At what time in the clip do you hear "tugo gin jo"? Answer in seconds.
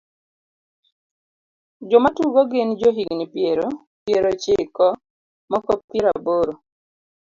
2.17-2.89